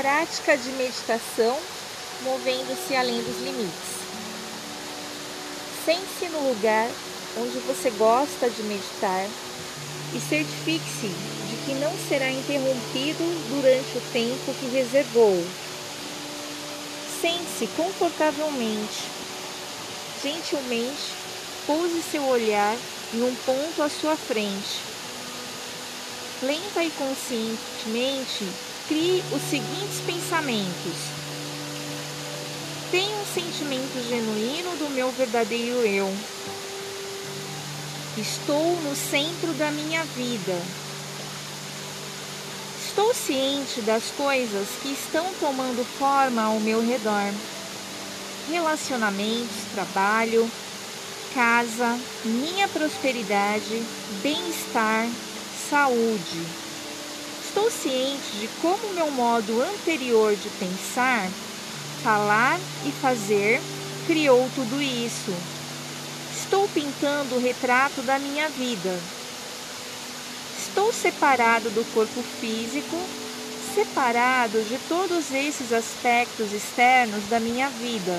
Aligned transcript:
prática 0.00 0.56
de 0.56 0.70
meditação, 0.74 1.58
movendo-se 2.22 2.94
além 2.94 3.20
dos 3.20 3.36
limites. 3.38 3.98
Sente-se 5.84 6.26
no 6.26 6.50
lugar 6.50 6.88
onde 7.36 7.58
você 7.66 7.90
gosta 7.90 8.48
de 8.48 8.62
meditar 8.62 9.26
e 10.14 10.20
certifique-se 10.20 11.08
de 11.08 11.56
que 11.66 11.74
não 11.80 11.92
será 12.08 12.30
interrompido 12.30 13.24
durante 13.50 13.98
o 13.98 14.12
tempo 14.12 14.54
que 14.60 14.68
reservou. 14.68 15.44
Sente-se 17.20 17.66
confortavelmente. 17.76 19.02
Gentilmente, 20.22 21.12
pouse 21.66 22.02
seu 22.02 22.24
olhar 22.24 22.76
em 23.12 23.22
um 23.22 23.34
ponto 23.44 23.82
à 23.82 23.88
sua 23.88 24.14
frente. 24.14 24.78
Lenta 26.40 26.84
e 26.84 26.90
conscientemente, 26.90 28.44
crie 28.88 29.22
os 29.32 29.42
seguintes 29.42 30.00
pensamentos. 30.06 30.96
Tenho 32.90 33.20
um 33.20 33.26
sentimento 33.26 34.08
genuíno 34.08 34.76
do 34.78 34.90
meu 34.94 35.12
verdadeiro 35.12 35.86
eu. 35.86 36.10
Estou 38.16 38.80
no 38.80 38.96
centro 38.96 39.52
da 39.58 39.70
minha 39.70 40.02
vida. 40.04 40.58
Estou 42.82 43.14
ciente 43.14 43.82
das 43.82 44.04
coisas 44.16 44.66
que 44.82 44.92
estão 44.92 45.26
tomando 45.38 45.84
forma 45.98 46.42
ao 46.42 46.58
meu 46.58 46.80
redor. 46.80 47.32
Relacionamentos, 48.50 49.54
trabalho, 49.74 50.50
casa, 51.34 51.98
minha 52.24 52.66
prosperidade, 52.68 53.82
bem-estar, 54.22 55.06
saúde. 55.68 56.67
Estou 57.48 57.70
ciente 57.70 58.36
de 58.38 58.48
como 58.60 58.94
meu 58.94 59.10
modo 59.10 59.62
anterior 59.62 60.36
de 60.36 60.48
pensar, 60.50 61.28
falar 62.02 62.58
e 62.86 62.92
fazer 62.92 63.60
criou 64.06 64.48
tudo 64.54 64.80
isso 64.80 65.32
Estou 66.48 66.66
pintando 66.68 67.34
o 67.34 67.38
retrato 67.38 68.00
da 68.00 68.18
minha 68.18 68.48
vida. 68.48 68.98
Estou 70.56 70.90
separado 70.90 71.68
do 71.68 71.84
corpo 71.92 72.22
físico, 72.40 72.96
separado 73.74 74.62
de 74.62 74.78
todos 74.88 75.30
esses 75.30 75.74
aspectos 75.74 76.50
externos 76.52 77.28
da 77.28 77.38
minha 77.38 77.68
vida. 77.68 78.18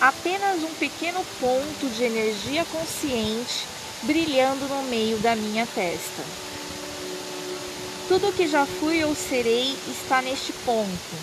Apenas 0.00 0.64
um 0.64 0.74
pequeno 0.74 1.24
ponto 1.38 1.88
de 1.94 2.02
energia 2.02 2.64
consciente 2.64 3.64
brilhando 4.02 4.66
no 4.66 4.82
meio 4.82 5.18
da 5.18 5.36
minha 5.36 5.66
testa. 5.66 6.24
Tudo 8.10 8.30
o 8.30 8.32
que 8.32 8.48
já 8.48 8.66
fui 8.66 9.04
ou 9.04 9.14
serei 9.14 9.72
está 9.86 10.20
neste 10.20 10.52
ponto. 10.64 11.16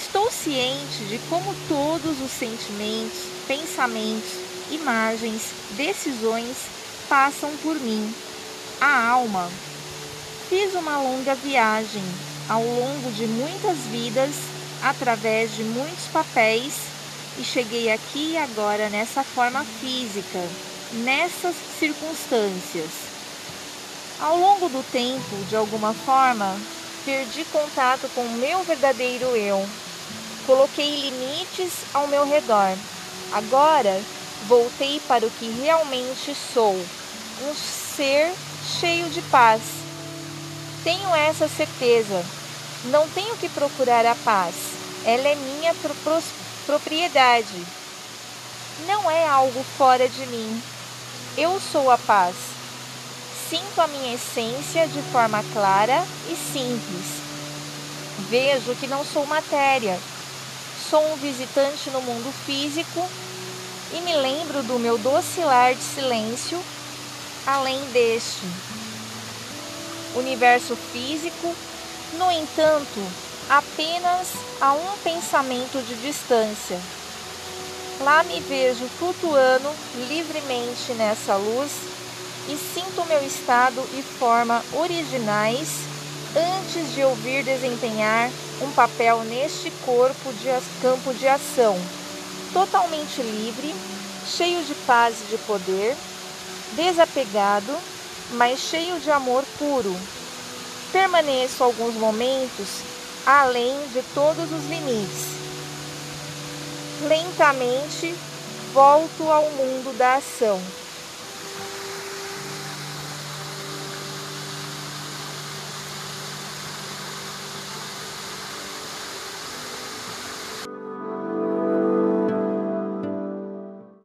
Estou 0.00 0.30
ciente 0.30 1.04
de 1.08 1.18
como 1.28 1.52
todos 1.66 2.20
os 2.20 2.30
sentimentos, 2.30 3.18
pensamentos, 3.48 4.30
imagens, 4.70 5.50
decisões 5.76 6.56
passam 7.08 7.50
por 7.56 7.74
mim. 7.80 8.14
A 8.80 9.08
alma. 9.08 9.50
Fiz 10.48 10.74
uma 10.74 10.96
longa 11.02 11.34
viagem 11.34 12.04
ao 12.48 12.62
longo 12.62 13.10
de 13.10 13.26
muitas 13.26 13.78
vidas, 13.90 14.30
através 14.84 15.56
de 15.56 15.64
muitos 15.64 16.04
papéis 16.12 16.74
e 17.36 17.42
cheguei 17.42 17.90
aqui 17.90 18.36
agora 18.36 18.88
nessa 18.90 19.24
forma 19.24 19.64
física, 19.64 20.38
nessas 21.02 21.56
circunstâncias. 21.80 23.09
Ao 24.20 24.36
longo 24.36 24.68
do 24.68 24.84
tempo, 24.92 25.34
de 25.48 25.56
alguma 25.56 25.94
forma, 25.94 26.54
perdi 27.06 27.42
contato 27.46 28.06
com 28.14 28.20
o 28.20 28.32
meu 28.32 28.62
verdadeiro 28.64 29.34
eu. 29.34 29.66
Coloquei 30.46 31.00
limites 31.00 31.72
ao 31.94 32.06
meu 32.06 32.26
redor. 32.26 32.76
Agora 33.32 33.98
voltei 34.46 35.00
para 35.08 35.26
o 35.26 35.30
que 35.30 35.48
realmente 35.62 36.36
sou, 36.52 36.74
um 36.74 37.54
ser 37.54 38.30
cheio 38.78 39.08
de 39.08 39.22
paz. 39.22 39.62
Tenho 40.84 41.14
essa 41.14 41.48
certeza. 41.48 42.22
Não 42.84 43.08
tenho 43.08 43.34
que 43.38 43.48
procurar 43.48 44.04
a 44.04 44.14
paz. 44.16 44.54
Ela 45.06 45.28
é 45.28 45.34
minha 45.34 45.74
pro 45.74 45.94
propriedade. 46.66 47.66
Não 48.86 49.10
é 49.10 49.26
algo 49.26 49.64
fora 49.78 50.06
de 50.06 50.26
mim. 50.26 50.62
Eu 51.38 51.58
sou 51.72 51.90
a 51.90 51.96
paz. 51.96 52.49
Sinto 53.50 53.80
a 53.80 53.88
minha 53.88 54.14
essência 54.14 54.86
de 54.86 55.02
forma 55.10 55.42
clara 55.52 56.06
e 56.28 56.36
simples. 56.36 57.20
Vejo 58.28 58.76
que 58.76 58.86
não 58.86 59.04
sou 59.04 59.26
matéria. 59.26 59.98
Sou 60.88 61.04
um 61.12 61.16
visitante 61.16 61.90
no 61.90 62.00
mundo 62.00 62.32
físico 62.46 63.04
e 63.92 64.00
me 64.02 64.14
lembro 64.14 64.62
do 64.62 64.78
meu 64.78 64.96
docilar 64.98 65.74
de 65.74 65.82
silêncio 65.82 66.62
além 67.44 67.80
deste. 67.86 68.46
Universo 70.14 70.76
físico, 70.76 71.52
no 72.18 72.30
entanto, 72.30 73.04
apenas 73.48 74.28
a 74.60 74.74
um 74.74 74.96
pensamento 75.02 75.84
de 75.88 75.96
distância. 75.96 76.80
Lá 77.98 78.22
me 78.22 78.38
vejo 78.42 78.86
flutuando 78.96 79.68
livremente 80.08 80.92
nessa 80.92 81.34
luz 81.34 81.99
e 82.48 82.56
sinto 82.56 83.06
meu 83.06 83.24
estado 83.24 83.82
e 83.94 84.02
forma 84.02 84.62
originais 84.72 85.68
antes 86.34 86.94
de 86.94 87.02
ouvir 87.02 87.44
desempenhar 87.44 88.30
um 88.62 88.70
papel 88.72 89.22
neste 89.24 89.70
corpo 89.84 90.32
de 90.34 90.48
campo 90.80 91.12
de 91.14 91.26
ação 91.26 91.78
totalmente 92.52 93.22
livre, 93.22 93.74
cheio 94.26 94.62
de 94.64 94.74
paz 94.86 95.16
e 95.22 95.30
de 95.30 95.38
poder, 95.44 95.96
desapegado, 96.74 97.76
mas 98.32 98.58
cheio 98.60 98.98
de 99.00 99.10
amor 99.10 99.44
puro. 99.58 99.94
Permaneço 100.92 101.62
alguns 101.62 101.94
momentos 101.94 102.82
além 103.24 103.74
de 103.92 104.02
todos 104.14 104.50
os 104.52 104.68
limites. 104.68 105.30
Lentamente 107.02 108.14
volto 108.72 109.30
ao 109.30 109.44
mundo 109.50 109.96
da 109.96 110.16
ação. 110.16 110.60